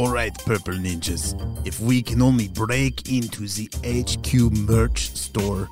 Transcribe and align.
All 0.00 0.10
right, 0.10 0.34
Purple 0.46 0.72
Ninjas. 0.72 1.36
If 1.66 1.78
we 1.78 2.00
can 2.00 2.22
only 2.22 2.48
break 2.48 3.12
into 3.12 3.46
the 3.46 3.68
HQ 3.84 4.50
merch 4.66 5.10
store, 5.14 5.68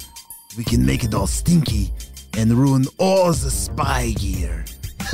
we 0.54 0.64
can 0.64 0.84
make 0.84 1.02
it 1.02 1.14
all 1.14 1.26
stinky 1.26 1.90
and 2.36 2.52
ruin 2.52 2.84
all 2.98 3.28
the 3.28 3.50
spy 3.50 4.10
gear. 4.18 4.66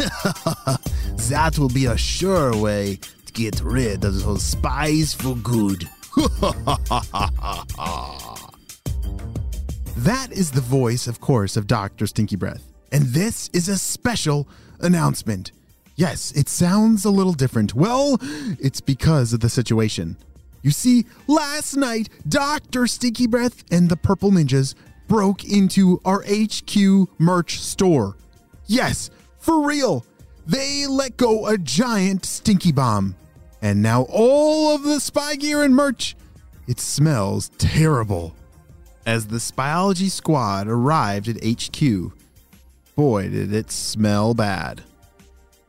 that 1.29 1.57
will 1.57 1.69
be 1.69 1.87
a 1.87 1.97
sure 1.97 2.57
way 2.57 2.99
to 3.27 3.33
get 3.33 3.61
rid 3.61 4.05
of 4.05 4.21
those 4.25 4.43
spies 4.43 5.15
for 5.15 5.37
good. 5.37 5.89
That 9.97 10.33
is 10.33 10.51
the 10.51 10.61
voice, 10.61 11.07
of 11.07 11.21
course, 11.21 11.57
of 11.57 11.69
Dr. 11.69 12.09
Stinky 12.09 12.35
Breath. 12.35 12.65
And 12.91 13.05
this 13.05 13.49
is 13.53 13.69
a 13.69 13.79
special 13.79 14.49
announcement. 14.81 15.53
Yes, 15.97 16.33
it 16.33 16.49
sounds 16.49 17.05
a 17.05 17.11
little 17.11 17.33
different. 17.33 17.75
Well, 17.75 18.19
it's 18.21 18.81
because 18.81 19.33
of 19.33 19.41
the 19.41 19.49
situation. 19.49 20.17
You 20.63 20.71
see, 20.71 21.05
last 21.27 21.77
night, 21.77 22.09
Dr. 22.29 22.87
Stinky 22.87 23.27
Breath 23.27 23.65
and 23.71 23.89
the 23.89 23.97
Purple 23.97 24.31
Ninjas 24.31 24.75
broke 25.07 25.45
into 25.45 26.01
our 26.05 26.25
HQ 26.27 27.09
merch 27.19 27.61
store. 27.61 28.17
Yes, 28.67 29.11
for 29.39 29.67
real. 29.67 30.05
They 30.47 30.87
let 30.87 31.17
go 31.17 31.47
a 31.47 31.59
giant 31.59 32.25
stinky 32.25 32.73
bomb. 32.73 33.15
And 33.63 33.83
now 33.83 34.03
all 34.11 34.75
of 34.75 34.83
the 34.83 35.01
spy 35.01 35.37
gear 35.37 35.63
and 35.63 35.75
merch, 35.75 36.17
it 36.67 36.81
smells 36.81 37.51
terrible. 37.59 38.35
As 39.07 39.27
the 39.27 39.37
Spyology 39.37 40.11
squad 40.11 40.67
arrived 40.67 41.29
at 41.29 41.45
HQ, 41.45 42.13
boy, 42.97 43.29
did 43.29 43.53
it 43.53 43.71
smell 43.71 44.33
bad, 44.35 44.83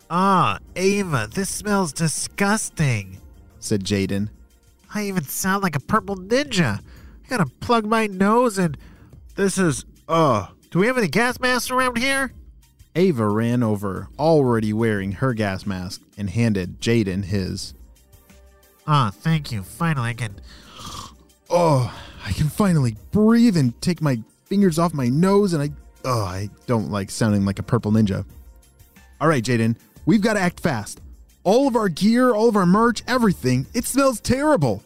Ah, 0.09 0.59
Ava, 0.75 1.27
this 1.33 1.49
smells 1.49 1.91
disgusting. 1.93 3.19
said 3.59 3.83
Jaden. 3.83 4.29
I 4.93 5.03
even 5.07 5.23
sound 5.23 5.63
like 5.63 5.75
a 5.75 5.79
purple 5.79 6.15
ninja. 6.15 6.79
I 6.79 7.27
gotta 7.27 7.47
plug 7.59 7.85
my 7.85 8.07
nose 8.07 8.57
and. 8.57 8.77
This 9.35 9.57
is. 9.57 9.85
Uh. 10.07 10.47
Do 10.69 10.79
we 10.79 10.87
have 10.87 10.97
any 10.97 11.07
gas 11.07 11.39
masks 11.39 11.71
around 11.71 11.97
here? 11.97 12.33
Ava 12.95 13.27
ran 13.27 13.63
over, 13.63 14.09
already 14.19 14.73
wearing 14.73 15.13
her 15.13 15.33
gas 15.33 15.65
mask, 15.65 16.01
and 16.17 16.29
handed 16.29 16.79
Jaden 16.81 17.25
his. 17.25 17.73
Ah, 18.87 19.11
thank 19.13 19.51
you. 19.51 19.63
Finally, 19.63 20.09
I 20.09 20.13
can. 20.13 20.35
Oh, 21.47 21.93
I 22.25 22.31
can 22.31 22.49
finally 22.49 22.95
breathe 23.11 23.55
and 23.55 23.79
take 23.79 24.01
my 24.01 24.19
fingers 24.45 24.79
off 24.79 24.93
my 24.95 25.09
nose, 25.09 25.53
and 25.53 25.61
I. 25.61 25.69
Oh, 26.03 26.23
I 26.23 26.49
don't 26.65 26.89
like 26.89 27.11
sounding 27.11 27.45
like 27.45 27.59
a 27.59 27.63
purple 27.63 27.91
ninja. 27.91 28.25
All 29.21 29.27
right, 29.27 29.43
Jaden, 29.43 29.75
we've 30.05 30.21
got 30.21 30.33
to 30.33 30.39
act 30.39 30.59
fast. 30.59 31.01
All 31.43 31.67
of 31.67 31.75
our 31.75 31.89
gear, 31.89 32.33
all 32.33 32.49
of 32.49 32.55
our 32.55 32.65
merch, 32.65 33.03
everything, 33.07 33.67
it 33.73 33.85
smells 33.85 34.19
terrible. 34.19 34.83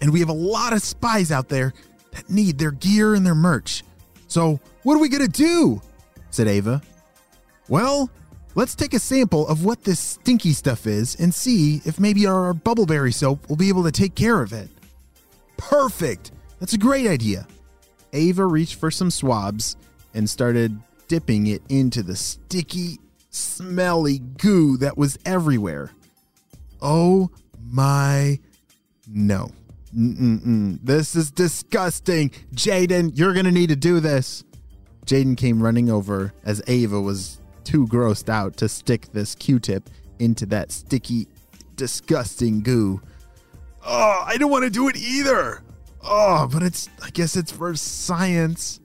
And 0.00 0.12
we 0.12 0.20
have 0.20 0.28
a 0.28 0.32
lot 0.32 0.72
of 0.72 0.82
spies 0.82 1.32
out 1.32 1.48
there 1.48 1.74
that 2.12 2.30
need 2.30 2.58
their 2.58 2.70
gear 2.70 3.14
and 3.14 3.26
their 3.26 3.34
merch. 3.34 3.82
So, 4.28 4.60
what 4.82 4.94
are 4.94 5.00
we 5.00 5.08
going 5.08 5.26
to 5.26 5.28
do? 5.28 5.80
said 6.30 6.46
Ava. 6.46 6.82
Well, 7.68 8.10
let's 8.54 8.74
take 8.74 8.94
a 8.94 8.98
sample 8.98 9.46
of 9.48 9.64
what 9.64 9.84
this 9.84 9.98
stinky 9.98 10.52
stuff 10.52 10.86
is 10.86 11.16
and 11.16 11.34
see 11.34 11.80
if 11.84 11.98
maybe 11.98 12.26
our 12.26 12.54
bubbleberry 12.54 13.12
soap 13.12 13.48
will 13.48 13.56
be 13.56 13.68
able 13.68 13.84
to 13.84 13.92
take 13.92 14.14
care 14.14 14.40
of 14.40 14.52
it. 14.52 14.68
Perfect! 15.56 16.32
That's 16.60 16.74
a 16.74 16.78
great 16.78 17.06
idea. 17.06 17.46
Ava 18.12 18.46
reached 18.46 18.76
for 18.76 18.90
some 18.90 19.10
swabs 19.10 19.76
and 20.14 20.28
started 20.28 20.78
dipping 21.08 21.46
it 21.48 21.62
into 21.68 22.02
the 22.02 22.16
sticky, 22.16 22.98
smelly 23.30 24.18
goo 24.18 24.76
that 24.78 24.96
was 24.96 25.18
everywhere. 25.24 25.90
Oh 26.80 27.30
my 27.70 28.38
no. 29.06 29.50
Mm-mm-mm. 29.96 30.78
This 30.82 31.16
is 31.16 31.30
disgusting. 31.30 32.30
Jaden, 32.54 33.16
you're 33.16 33.32
going 33.32 33.46
to 33.46 33.50
need 33.52 33.70
to 33.70 33.76
do 33.76 34.00
this. 34.00 34.44
Jaden 35.06 35.36
came 35.36 35.62
running 35.62 35.90
over 35.90 36.34
as 36.44 36.62
Ava 36.66 37.00
was 37.00 37.40
too 37.64 37.86
grossed 37.86 38.28
out 38.28 38.56
to 38.58 38.68
stick 38.68 39.10
this 39.12 39.34
Q 39.34 39.58
tip 39.58 39.88
into 40.18 40.44
that 40.46 40.70
sticky, 40.70 41.26
disgusting 41.76 42.60
goo. 42.62 43.00
Oh, 43.86 44.24
I 44.26 44.36
don't 44.36 44.50
want 44.50 44.64
to 44.64 44.70
do 44.70 44.88
it 44.88 44.96
either. 44.96 45.62
Oh, 46.02 46.48
but 46.52 46.62
it's, 46.62 46.88
I 47.02 47.10
guess 47.10 47.36
it's 47.36 47.52
for 47.52 47.74
science. 47.74 48.80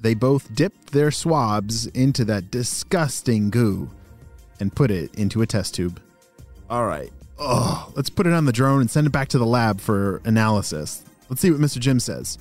They 0.00 0.14
both 0.14 0.54
dipped 0.54 0.92
their 0.92 1.10
swabs 1.10 1.86
into 1.88 2.24
that 2.26 2.50
disgusting 2.50 3.50
goo 3.50 3.90
and 4.58 4.74
put 4.74 4.90
it 4.90 5.14
into 5.14 5.42
a 5.42 5.46
test 5.46 5.74
tube. 5.74 6.00
All 6.68 6.86
right. 6.86 7.12
Oh, 7.38 7.92
let's 7.96 8.10
put 8.10 8.26
it 8.26 8.32
on 8.32 8.44
the 8.44 8.52
drone 8.52 8.80
and 8.80 8.90
send 8.90 9.06
it 9.06 9.10
back 9.10 9.28
to 9.28 9.38
the 9.38 9.46
lab 9.46 9.80
for 9.80 10.20
analysis. 10.24 11.04
Let's 11.28 11.42
see 11.42 11.50
what 11.50 11.60
Mr. 11.60 11.78
Jim 11.78 12.00
says. 12.00 12.38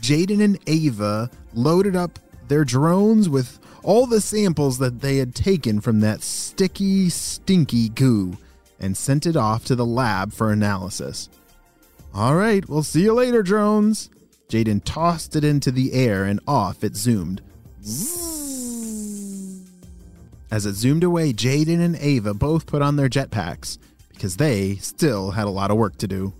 Jaden 0.00 0.42
and 0.42 0.58
Ava 0.66 1.30
loaded 1.52 1.96
up 1.96 2.18
their 2.48 2.64
drones 2.64 3.28
with 3.28 3.58
all 3.82 4.06
the 4.06 4.20
samples 4.20 4.78
that 4.78 5.00
they 5.00 5.18
had 5.18 5.34
taken 5.34 5.80
from 5.80 6.00
that 6.00 6.22
sticky, 6.22 7.08
stinky 7.10 7.88
goo 7.88 8.36
and 8.80 8.96
sent 8.96 9.26
it 9.26 9.36
off 9.36 9.64
to 9.64 9.74
the 9.74 9.86
lab 9.86 10.32
for 10.32 10.50
analysis. 10.50 11.28
All 12.12 12.34
right, 12.34 12.68
we'll 12.68 12.82
see 12.82 13.02
you 13.02 13.14
later, 13.14 13.42
drones. 13.42 14.10
Jaden 14.48 14.82
tossed 14.84 15.36
it 15.36 15.44
into 15.44 15.70
the 15.70 15.92
air 15.92 16.24
and 16.24 16.40
off 16.46 16.84
it 16.84 16.96
zoomed. 16.96 17.40
As 20.50 20.66
it 20.66 20.74
zoomed 20.74 21.02
away, 21.02 21.32
Jaden 21.32 21.80
and 21.80 21.96
Ava 21.96 22.34
both 22.34 22.66
put 22.66 22.82
on 22.82 22.96
their 22.96 23.08
jetpacks 23.08 23.78
because 24.10 24.36
they 24.36 24.76
still 24.76 25.32
had 25.32 25.46
a 25.46 25.50
lot 25.50 25.70
of 25.70 25.76
work 25.76 25.96
to 25.98 26.06
do. 26.06 26.32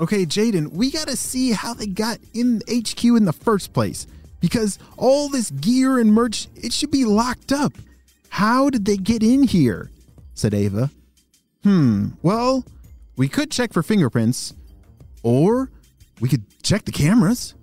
Okay, 0.00 0.26
Jaden, 0.26 0.72
we 0.72 0.90
gotta 0.90 1.16
see 1.16 1.52
how 1.52 1.72
they 1.72 1.86
got 1.86 2.18
in 2.34 2.60
HQ 2.68 3.02
in 3.04 3.24
the 3.24 3.32
first 3.32 3.72
place 3.72 4.06
because 4.40 4.78
all 4.96 5.28
this 5.28 5.50
gear 5.50 5.98
and 5.98 6.12
merch, 6.12 6.48
it 6.54 6.72
should 6.72 6.90
be 6.90 7.04
locked 7.04 7.52
up. 7.52 7.72
How 8.28 8.68
did 8.68 8.84
they 8.84 8.96
get 8.96 9.22
in 9.22 9.44
here? 9.44 9.90
said 10.34 10.52
Ava. 10.52 10.90
Hmm, 11.62 12.08
well, 12.22 12.64
we 13.16 13.28
could 13.28 13.50
check 13.50 13.72
for 13.72 13.82
fingerprints, 13.82 14.52
or 15.22 15.70
we 16.20 16.28
could 16.28 16.44
check 16.62 16.84
the 16.84 16.92
cameras. 16.92 17.54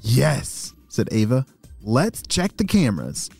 Yes, 0.00 0.74
said 0.88 1.08
Ava. 1.12 1.46
Let's 1.82 2.22
check 2.22 2.56
the 2.56 2.64
cameras. 2.64 3.30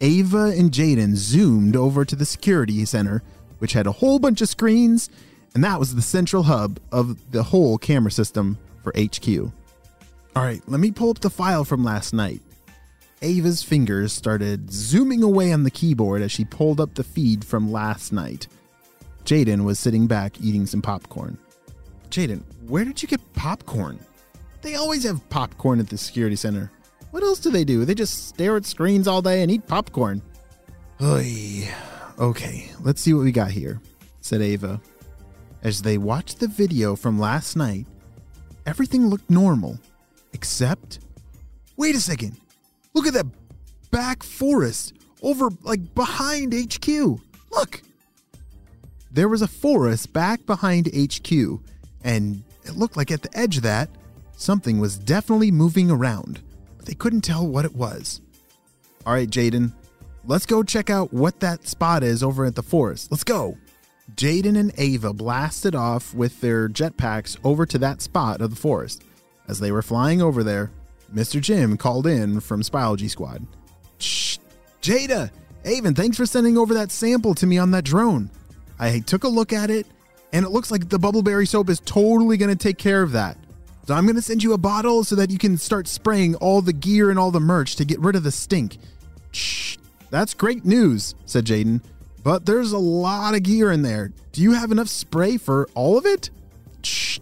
Ava 0.00 0.54
and 0.56 0.70
Jaden 0.70 1.14
zoomed 1.14 1.76
over 1.76 2.04
to 2.04 2.16
the 2.16 2.24
security 2.24 2.84
center, 2.84 3.22
which 3.58 3.74
had 3.74 3.86
a 3.86 3.92
whole 3.92 4.18
bunch 4.18 4.40
of 4.40 4.48
screens, 4.48 5.10
and 5.54 5.62
that 5.62 5.78
was 5.78 5.94
the 5.94 6.02
central 6.02 6.44
hub 6.44 6.80
of 6.90 7.30
the 7.32 7.42
whole 7.42 7.76
camera 7.76 8.10
system 8.10 8.56
for 8.82 8.92
HQ. 8.96 9.52
All 10.36 10.44
right, 10.44 10.62
let 10.66 10.80
me 10.80 10.90
pull 10.90 11.10
up 11.10 11.18
the 11.18 11.28
file 11.28 11.64
from 11.64 11.84
last 11.84 12.14
night. 12.14 12.40
Ava's 13.22 13.62
fingers 13.62 14.12
started 14.12 14.72
zooming 14.72 15.22
away 15.22 15.52
on 15.52 15.64
the 15.64 15.70
keyboard 15.70 16.22
as 16.22 16.32
she 16.32 16.44
pulled 16.44 16.80
up 16.80 16.94
the 16.94 17.04
feed 17.04 17.44
from 17.44 17.70
last 17.70 18.12
night. 18.12 18.46
Jaden 19.24 19.64
was 19.64 19.78
sitting 19.78 20.06
back 20.06 20.40
eating 20.40 20.64
some 20.64 20.80
popcorn. 20.80 21.36
Jaden, 22.10 22.42
where 22.66 22.84
did 22.84 23.00
you 23.00 23.08
get 23.08 23.20
popcorn? 23.34 23.98
They 24.62 24.74
always 24.74 25.04
have 25.04 25.28
popcorn 25.30 25.80
at 25.80 25.88
the 25.88 25.96
security 25.96 26.36
center. 26.36 26.70
What 27.12 27.22
else 27.22 27.38
do 27.38 27.50
they 27.50 27.64
do? 27.64 27.84
They 27.84 27.94
just 27.94 28.28
stare 28.28 28.56
at 28.56 28.66
screens 28.66 29.08
all 29.08 29.22
day 29.22 29.42
and 29.42 29.50
eat 29.50 29.66
popcorn. 29.66 30.22
Oy. 31.00 31.68
Okay, 32.18 32.70
let's 32.80 33.00
see 33.00 33.14
what 33.14 33.24
we 33.24 33.32
got 33.32 33.50
here, 33.50 33.80
said 34.20 34.42
Ava. 34.42 34.80
As 35.62 35.82
they 35.82 35.98
watched 35.98 36.40
the 36.40 36.48
video 36.48 36.94
from 36.94 37.18
last 37.18 37.56
night, 37.56 37.86
everything 38.66 39.08
looked 39.08 39.30
normal, 39.30 39.78
except. 40.32 41.00
Wait 41.76 41.94
a 41.94 42.00
second! 42.00 42.36
Look 42.92 43.06
at 43.06 43.14
that 43.14 43.26
back 43.90 44.22
forest 44.22 44.94
over, 45.22 45.48
like, 45.62 45.94
behind 45.94 46.52
HQ. 46.54 46.88
Look! 47.50 47.82
There 49.10 49.28
was 49.28 49.42
a 49.42 49.48
forest 49.48 50.12
back 50.12 50.44
behind 50.46 50.88
HQ, 50.94 51.60
and 52.04 52.42
it 52.64 52.76
looked 52.76 52.96
like 52.96 53.10
at 53.10 53.22
the 53.22 53.38
edge 53.38 53.58
of 53.58 53.62
that, 53.64 53.88
something 54.36 54.78
was 54.78 54.98
definitely 54.98 55.50
moving 55.50 55.90
around, 55.90 56.40
but 56.76 56.86
they 56.86 56.94
couldn't 56.94 57.22
tell 57.22 57.46
what 57.46 57.64
it 57.64 57.74
was. 57.74 58.20
All 59.06 59.12
right, 59.12 59.28
Jaden, 59.28 59.72
let's 60.24 60.46
go 60.46 60.62
check 60.62 60.90
out 60.90 61.12
what 61.12 61.40
that 61.40 61.66
spot 61.66 62.02
is 62.02 62.22
over 62.22 62.44
at 62.44 62.54
the 62.54 62.62
forest. 62.62 63.10
Let's 63.10 63.24
go. 63.24 63.56
Jaden 64.14 64.58
and 64.58 64.72
Ava 64.76 65.12
blasted 65.12 65.74
off 65.74 66.14
with 66.14 66.40
their 66.40 66.68
jetpacks 66.68 67.36
over 67.44 67.64
to 67.66 67.78
that 67.78 68.02
spot 68.02 68.40
of 68.40 68.50
the 68.50 68.56
forest. 68.56 69.04
As 69.48 69.60
they 69.60 69.72
were 69.72 69.82
flying 69.82 70.20
over 70.20 70.42
there, 70.42 70.70
Mr. 71.14 71.40
Jim 71.40 71.76
called 71.76 72.06
in 72.06 72.40
from 72.40 72.62
Spyology 72.62 73.10
Squad. 73.10 73.46
Shh, 73.98 74.38
Jaden, 74.82 75.30
Ava, 75.64 75.92
thanks 75.92 76.16
for 76.16 76.26
sending 76.26 76.56
over 76.56 76.74
that 76.74 76.90
sample 76.90 77.34
to 77.34 77.46
me 77.46 77.58
on 77.58 77.70
that 77.72 77.84
drone. 77.84 78.30
I 78.78 79.00
took 79.00 79.24
a 79.24 79.28
look 79.28 79.52
at 79.52 79.70
it, 79.70 79.86
and 80.32 80.44
it 80.44 80.50
looks 80.50 80.70
like 80.70 80.88
the 80.88 80.98
bubbleberry 80.98 81.46
soap 81.46 81.68
is 81.68 81.80
totally 81.80 82.36
going 82.36 82.50
to 82.50 82.56
take 82.56 82.78
care 82.78 83.02
of 83.02 83.12
that. 83.12 83.36
So 83.86 83.94
I'm 83.94 84.04
going 84.04 84.16
to 84.16 84.22
send 84.22 84.42
you 84.42 84.52
a 84.52 84.58
bottle 84.58 85.02
so 85.02 85.16
that 85.16 85.30
you 85.30 85.38
can 85.38 85.58
start 85.58 85.88
spraying 85.88 86.36
all 86.36 86.62
the 86.62 86.72
gear 86.72 87.10
and 87.10 87.18
all 87.18 87.30
the 87.30 87.40
merch 87.40 87.76
to 87.76 87.84
get 87.84 87.98
rid 88.00 88.14
of 88.14 88.22
the 88.22 88.30
stink. 88.30 88.78
Shh, 89.32 89.76
that's 90.10 90.34
great 90.34 90.64
news, 90.64 91.14
said 91.26 91.46
Jaden. 91.46 91.82
But 92.22 92.46
there's 92.46 92.72
a 92.72 92.78
lot 92.78 93.34
of 93.34 93.42
gear 93.42 93.72
in 93.72 93.82
there. 93.82 94.12
Do 94.32 94.42
you 94.42 94.52
have 94.52 94.70
enough 94.70 94.88
spray 94.88 95.38
for 95.38 95.68
all 95.74 95.98
of 95.98 96.06
it? 96.06 96.30
Shh. 96.82 97.18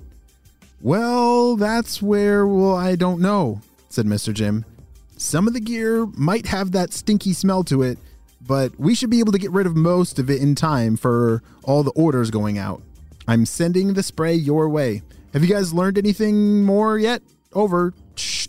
Well, 0.80 1.56
that's 1.56 2.02
where, 2.02 2.46
well, 2.46 2.74
I 2.74 2.96
don't 2.96 3.20
know, 3.20 3.60
said 3.88 4.06
Mr. 4.06 4.32
Jim. 4.32 4.64
Some 5.16 5.48
of 5.48 5.54
the 5.54 5.60
gear 5.60 6.06
might 6.06 6.46
have 6.46 6.72
that 6.72 6.92
stinky 6.92 7.32
smell 7.32 7.64
to 7.64 7.82
it, 7.82 7.98
but 8.46 8.78
we 8.78 8.94
should 8.94 9.10
be 9.10 9.18
able 9.18 9.32
to 9.32 9.38
get 9.38 9.50
rid 9.50 9.66
of 9.66 9.74
most 9.74 10.18
of 10.18 10.30
it 10.30 10.40
in 10.40 10.54
time 10.54 10.96
for 10.96 11.42
all 11.64 11.82
the 11.82 11.90
orders 11.92 12.30
going 12.30 12.58
out. 12.58 12.82
I'm 13.28 13.44
sending 13.44 13.92
the 13.92 14.02
spray 14.02 14.34
your 14.34 14.70
way. 14.70 15.02
Have 15.34 15.44
you 15.44 15.54
guys 15.54 15.74
learned 15.74 15.98
anything 15.98 16.64
more 16.64 16.98
yet? 16.98 17.20
Over. 17.52 17.92
Shh. 18.16 18.48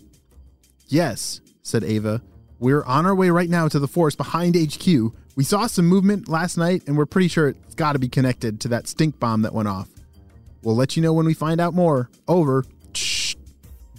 Yes, 0.87 1.41
said 1.63 1.83
Ava. 1.83 2.21
We're 2.59 2.85
on 2.85 3.05
our 3.05 3.13
way 3.13 3.29
right 3.29 3.49
now 3.49 3.67
to 3.67 3.77
the 3.77 3.89
forest 3.89 4.17
behind 4.17 4.55
HQ. 4.55 4.87
We 5.35 5.43
saw 5.43 5.67
some 5.67 5.85
movement 5.85 6.29
last 6.29 6.57
night, 6.57 6.83
and 6.87 6.97
we're 6.97 7.05
pretty 7.05 7.27
sure 7.27 7.49
it's 7.49 7.75
got 7.75 7.93
to 7.93 7.99
be 7.99 8.07
connected 8.07 8.61
to 8.61 8.69
that 8.69 8.87
stink 8.87 9.19
bomb 9.19 9.41
that 9.41 9.53
went 9.53 9.67
off. 9.67 9.89
We'll 10.63 10.77
let 10.77 10.95
you 10.95 11.03
know 11.03 11.11
when 11.11 11.25
we 11.25 11.33
find 11.33 11.59
out 11.59 11.73
more. 11.73 12.09
Over. 12.25 12.63
Shh. 12.93 13.35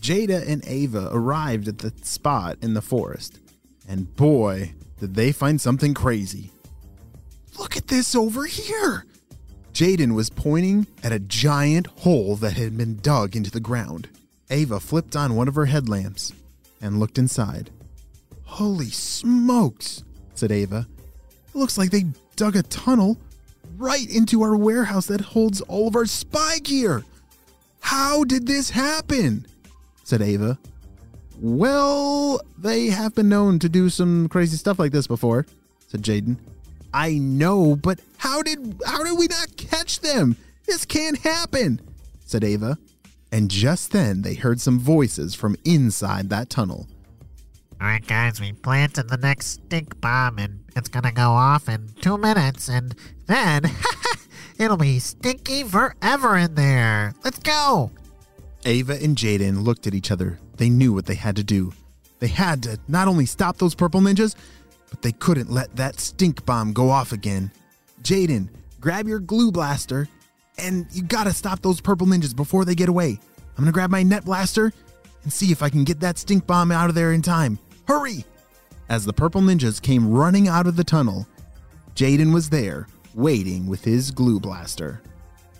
Jaden 0.00 0.48
and 0.48 0.64
Ava 0.66 1.10
arrived 1.12 1.68
at 1.68 1.78
the 1.78 1.92
spot 2.02 2.56
in 2.62 2.72
the 2.72 2.80
forest, 2.80 3.38
and 3.86 4.16
boy, 4.16 4.72
did 4.98 5.14
they 5.14 5.30
find 5.30 5.60
something 5.60 5.92
crazy. 5.92 6.50
Look 7.58 7.76
at 7.76 7.88
this 7.88 8.14
over 8.14 8.46
here! 8.46 9.04
Jaden 9.72 10.14
was 10.14 10.30
pointing 10.30 10.86
at 11.02 11.12
a 11.12 11.18
giant 11.18 11.86
hole 11.86 12.36
that 12.36 12.54
had 12.54 12.76
been 12.76 12.96
dug 12.96 13.36
into 13.36 13.50
the 13.50 13.60
ground. 13.60 14.08
Ava 14.50 14.80
flipped 14.80 15.14
on 15.16 15.36
one 15.36 15.48
of 15.48 15.54
her 15.54 15.66
headlamps 15.66 16.32
and 16.80 16.98
looked 16.98 17.18
inside. 17.18 17.70
Holy 18.44 18.90
smokes, 18.90 20.02
said 20.34 20.50
Ava. 20.50 20.86
It 21.48 21.58
looks 21.58 21.78
like 21.78 21.90
they 21.90 22.06
dug 22.36 22.56
a 22.56 22.62
tunnel 22.64 23.16
right 23.76 24.08
into 24.10 24.42
our 24.42 24.56
warehouse 24.56 25.06
that 25.06 25.20
holds 25.20 25.60
all 25.62 25.88
of 25.88 25.96
our 25.96 26.06
spy 26.06 26.58
gear. 26.58 27.04
How 27.80 28.24
did 28.24 28.46
this 28.46 28.70
happen? 28.70 29.46
said 30.04 30.20
Ava. 30.20 30.58
Well, 31.38 32.40
they 32.58 32.86
have 32.88 33.14
been 33.14 33.28
known 33.28 33.58
to 33.60 33.68
do 33.68 33.88
some 33.88 34.28
crazy 34.28 34.56
stuff 34.56 34.78
like 34.78 34.92
this 34.92 35.06
before, 35.06 35.46
said 35.86 36.02
Jaden. 36.02 36.36
I 36.92 37.18
know, 37.18 37.76
but 37.76 38.00
how 38.18 38.42
did 38.42 38.80
how 38.84 39.04
did 39.04 39.18
we 39.18 39.26
not 39.26 39.56
catch 39.56 40.00
them? 40.00 40.36
This 40.66 40.84
can't 40.84 41.18
happen, 41.18 41.80
said 42.24 42.44
Ava. 42.44 42.78
And 43.32 43.50
just 43.50 43.92
then 43.92 44.22
they 44.22 44.34
heard 44.34 44.60
some 44.60 44.80
voices 44.80 45.34
from 45.34 45.56
inside 45.64 46.30
that 46.30 46.50
tunnel. 46.50 46.88
All 47.80 47.86
right, 47.86 48.06
guys, 48.06 48.40
we 48.40 48.52
planted 48.52 49.08
the 49.08 49.16
next 49.16 49.46
stink 49.46 50.00
bomb, 50.00 50.38
and 50.38 50.64
it's 50.76 50.88
gonna 50.88 51.12
go 51.12 51.30
off 51.30 51.68
in 51.68 51.88
two 52.00 52.18
minutes, 52.18 52.68
and 52.68 52.94
then 53.26 53.62
it'll 54.58 54.76
be 54.76 54.98
stinky 54.98 55.62
forever 55.62 56.36
in 56.36 56.56
there. 56.56 57.14
Let's 57.24 57.38
go. 57.38 57.90
Ava 58.64 59.02
and 59.02 59.16
Jaden 59.16 59.64
looked 59.64 59.86
at 59.86 59.94
each 59.94 60.10
other. 60.10 60.38
They 60.56 60.68
knew 60.68 60.92
what 60.92 61.06
they 61.06 61.14
had 61.14 61.36
to 61.36 61.44
do. 61.44 61.72
They 62.18 62.28
had 62.28 62.62
to 62.64 62.78
not 62.86 63.08
only 63.08 63.24
stop 63.24 63.56
those 63.56 63.74
purple 63.74 64.00
ninjas, 64.00 64.34
but 64.90 65.02
they 65.02 65.12
couldn't 65.12 65.50
let 65.50 65.74
that 65.76 66.00
stink 66.00 66.44
bomb 66.44 66.72
go 66.72 66.90
off 66.90 67.12
again. 67.12 67.50
Jaden, 68.02 68.48
grab 68.80 69.06
your 69.06 69.20
glue 69.20 69.50
blaster, 69.52 70.08
and 70.58 70.86
you 70.92 71.02
gotta 71.02 71.32
stop 71.32 71.62
those 71.62 71.80
purple 71.80 72.06
ninjas 72.06 72.34
before 72.34 72.64
they 72.64 72.74
get 72.74 72.88
away. 72.88 73.18
I'm 73.56 73.64
gonna 73.64 73.72
grab 73.72 73.90
my 73.90 74.02
net 74.02 74.24
blaster 74.24 74.72
and 75.22 75.32
see 75.32 75.52
if 75.52 75.62
I 75.62 75.68
can 75.68 75.84
get 75.84 76.00
that 76.00 76.18
stink 76.18 76.46
bomb 76.46 76.72
out 76.72 76.88
of 76.88 76.94
there 76.94 77.12
in 77.12 77.22
time. 77.22 77.58
Hurry! 77.86 78.24
As 78.88 79.04
the 79.04 79.12
purple 79.12 79.40
ninjas 79.40 79.80
came 79.80 80.10
running 80.10 80.48
out 80.48 80.66
of 80.66 80.76
the 80.76 80.84
tunnel, 80.84 81.26
Jaden 81.94 82.32
was 82.32 82.50
there, 82.50 82.88
waiting 83.14 83.66
with 83.66 83.84
his 83.84 84.10
glue 84.10 84.40
blaster. 84.40 85.02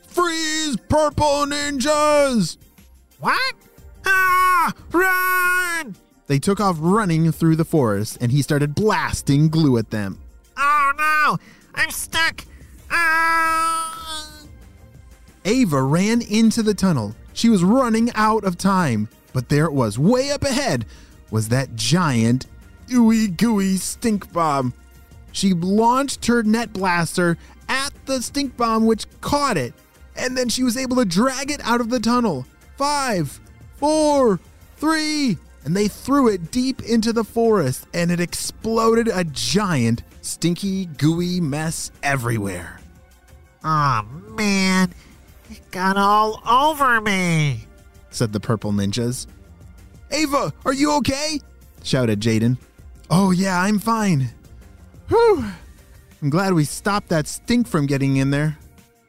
Freeze, 0.09 0.77
purple 0.89 1.47
ninjas! 1.47 2.57
What? 3.21 3.55
Ah! 4.07 4.73
Run! 4.91 5.95
They 6.31 6.39
took 6.39 6.61
off 6.61 6.77
running 6.79 7.33
through 7.33 7.57
the 7.57 7.65
forest 7.65 8.19
and 8.21 8.31
he 8.31 8.41
started 8.41 8.77
blasting 8.77 9.49
glue 9.49 9.79
at 9.79 9.91
them. 9.91 10.21
Oh 10.57 10.93
no! 10.97 11.39
I'm 11.75 11.91
stuck! 11.91 12.45
Ah! 12.89 14.45
Ava 15.45 15.83
ran 15.83 16.23
into 16.23 16.63
the 16.63 16.73
tunnel. 16.73 17.17
She 17.33 17.49
was 17.49 17.65
running 17.65 18.13
out 18.15 18.45
of 18.45 18.57
time, 18.57 19.09
but 19.33 19.49
there 19.49 19.65
it 19.65 19.73
was, 19.73 19.99
way 19.99 20.31
up 20.31 20.45
ahead, 20.45 20.87
was 21.33 21.49
that 21.49 21.75
giant, 21.75 22.47
ooey 22.91 23.37
gooey 23.37 23.77
stink 23.79 24.33
bomb. 24.33 24.73
She 25.33 25.53
launched 25.53 26.27
her 26.27 26.45
net 26.45 26.73
blaster 26.73 27.39
at 27.69 27.91
the 28.07 28.23
stink 28.23 28.57
bomb, 28.57 28.87
which 28.87 29.09
caught 29.21 29.57
it, 29.57 29.75
and 30.15 30.39
then 30.39 30.49
she 30.49 30.63
was 30.63 30.77
able 30.77 30.95
to 30.99 31.05
drag 31.05 31.51
it 31.51 31.61
out 31.65 31.81
of 31.81 31.91
the 31.91 31.99
tunnel. 31.99 32.47
Five, 32.77 33.41
four, 33.79 34.39
three, 34.77 35.37
and 35.65 35.77
they 35.77 35.89
threw 35.89 36.29
it 36.29 36.51
deep 36.51 36.83
into 36.83 37.13
the 37.13 37.25
forest, 37.25 37.87
and 37.95 38.11
it 38.11 38.21
exploded 38.21 39.09
a 39.09 39.25
giant, 39.25 40.03
stinky, 40.23 40.87
gooey 40.87 41.41
mess 41.41 41.91
everywhere. 42.03 42.81
Oh 43.63 44.03
man, 44.31 44.93
it 45.51 45.71
got 45.71 45.97
all 45.97 46.43
over 46.49 47.01
me. 47.01 47.67
said 48.11 48.33
the 48.33 48.41
purple 48.41 48.73
ninjas. 48.73 49.27
Ava, 50.11 50.53
are 50.65 50.73
you 50.73 50.93
okay? 50.97 51.41
shouted 51.83 52.21
Jaden. 52.21 52.57
Oh, 53.11 53.31
yeah, 53.31 53.61
I'm 53.61 53.79
fine. 53.79 54.31
Whew. 55.09 55.45
I'm 56.23 56.31
glad 56.31 56.53
we 56.53 56.65
stopped 56.65 57.09
that 57.09 57.27
stink 57.27 57.67
from 57.67 57.87
getting 57.87 58.17
in 58.17 58.31
there. 58.31 58.57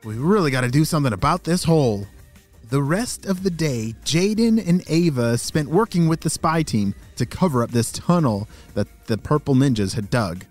We 0.04 0.16
really 0.16 0.50
got 0.50 0.62
to 0.62 0.70
do 0.70 0.86
something 0.86 1.14
about 1.14 1.44
this 1.44 1.64
hole. 1.64 2.08
The 2.72 2.82
rest 2.82 3.26
of 3.26 3.44
the 3.44 3.50
day, 3.50 3.96
Jaden 4.06 4.66
and 4.66 4.82
Ava 4.88 5.38
spent 5.38 5.68
working 5.68 6.08
with 6.08 6.22
the 6.22 6.30
spy 6.30 6.64
team 6.64 6.96
to 7.18 7.26
cover 7.26 7.64
up 7.64 7.72
this 7.72 7.92
tunnel 7.92 8.48
that 8.76 8.88
the 9.08 9.18
purple 9.18 9.56
ninjas 9.56 9.96
had 9.96 10.10
dug. 10.10 10.46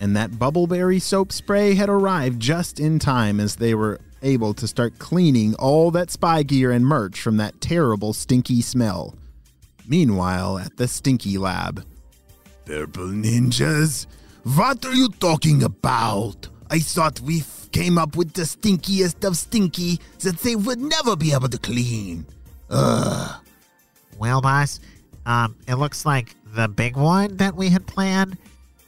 And 0.00 0.16
that 0.16 0.30
bubbleberry 0.30 0.98
soap 0.98 1.30
spray 1.30 1.74
had 1.74 1.90
arrived 1.90 2.40
just 2.40 2.80
in 2.80 2.98
time 2.98 3.38
as 3.38 3.56
they 3.56 3.74
were 3.74 4.00
able 4.22 4.54
to 4.54 4.66
start 4.66 4.98
cleaning 4.98 5.54
all 5.56 5.90
that 5.90 6.10
spy 6.10 6.42
gear 6.42 6.72
and 6.72 6.86
merch 6.86 7.20
from 7.20 7.36
that 7.36 7.60
terrible 7.60 8.14
stinky 8.14 8.62
smell. 8.62 9.14
Meanwhile, 9.86 10.60
at 10.60 10.78
the 10.78 10.88
stinky 10.88 11.36
lab, 11.36 11.84
Purple 12.64 13.08
ninjas? 13.08 14.06
What 14.42 14.86
are 14.86 14.94
you 14.94 15.10
talking 15.10 15.62
about? 15.62 16.48
I 16.70 16.78
thought 16.78 17.20
we 17.20 17.40
came 17.72 17.98
up 17.98 18.16
with 18.16 18.32
the 18.32 18.42
stinkiest 18.42 19.24
of 19.24 19.36
stinky 19.36 20.00
that 20.20 20.38
they 20.40 20.56
would 20.56 20.80
never 20.80 21.16
be 21.16 21.32
able 21.32 21.48
to 21.48 21.58
clean. 21.58 22.26
Ugh. 22.70 23.40
Well, 24.18 24.40
boss, 24.40 24.80
um, 25.26 25.54
it 25.66 25.74
looks 25.76 26.04
like 26.04 26.34
the 26.54 26.68
big 26.68 26.96
one 26.96 27.36
that 27.36 27.54
we 27.54 27.68
had 27.68 27.86
planned. 27.86 28.36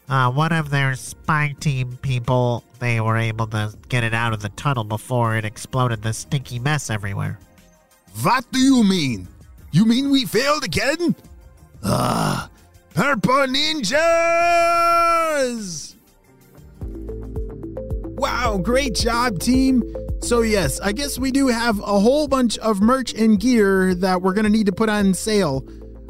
Uh, 0.09 0.31
one 0.31 0.53
of 0.53 0.71
their 0.71 0.95
spy 0.97 1.55
team 1.61 1.97
people, 2.03 2.65
they 2.81 3.01
were 3.01 3.17
able 3.17 3.47
to 3.47 3.73
get 3.89 4.03
it 4.03 4.13
out 4.13 4.33
of 4.33 4.43
the 4.43 4.49
tunnel 4.51 4.83
before 4.83 5.37
it 5.37 5.45
exploded 5.45 6.03
the 6.03 6.13
stinky 6.13 6.59
mess 6.59 6.91
everywhere. 6.91 7.39
What 8.23 8.45
do 8.51 8.59
you 8.59 8.83
mean? 8.83 9.29
You 9.71 9.85
mean 9.85 10.11
we 10.11 10.25
failed 10.27 10.65
again? 10.65 11.15
Ah, 11.85 12.51
Purple 12.93 13.47
Ninjas! 13.47 13.95
Wow, 18.21 18.59
great 18.59 18.95
job, 18.95 19.39
team. 19.39 19.83
So, 20.21 20.43
yes, 20.43 20.79
I 20.81 20.93
guess 20.93 21.19
we 21.19 21.31
do 21.31 21.49
have 21.49 21.79
a 21.79 21.99
whole 21.99 22.29
bunch 22.29 22.59
of 22.59 22.83
merch 22.83 23.15
and 23.15 23.41
gear 23.41 23.95
that 23.95 24.21
we're 24.21 24.35
going 24.35 24.45
to 24.45 24.51
need 24.51 24.67
to 24.67 24.73
put 24.73 24.91
on 24.91 25.15
sale. 25.15 25.67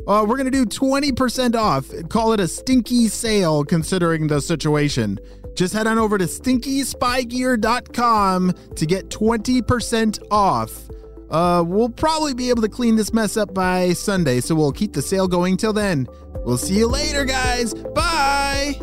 Uh, 0.08 0.26
we're 0.26 0.36
going 0.36 0.50
to 0.50 0.52
do 0.64 0.66
20% 0.66 1.54
off. 1.54 1.88
Call 2.08 2.32
it 2.32 2.40
a 2.40 2.48
stinky 2.48 3.06
sale 3.06 3.62
considering 3.62 4.26
the 4.26 4.40
situation. 4.40 5.20
Just 5.54 5.72
head 5.72 5.86
on 5.86 5.98
over 5.98 6.18
to 6.18 6.24
stinkyspygear.com 6.24 8.54
to 8.74 8.86
get 8.86 9.08
20% 9.08 10.18
off. 10.32 10.88
Uh, 11.30 11.62
we'll 11.64 11.90
probably 11.90 12.34
be 12.34 12.50
able 12.50 12.62
to 12.62 12.68
clean 12.68 12.96
this 12.96 13.12
mess 13.12 13.36
up 13.36 13.54
by 13.54 13.92
Sunday, 13.92 14.40
so 14.40 14.56
we'll 14.56 14.72
keep 14.72 14.94
the 14.94 15.02
sale 15.02 15.28
going 15.28 15.56
till 15.56 15.72
then. 15.72 16.08
We'll 16.44 16.58
see 16.58 16.74
you 16.74 16.88
later, 16.88 17.24
guys. 17.24 17.72
Bye. 17.72 18.80